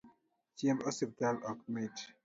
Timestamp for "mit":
1.73-1.95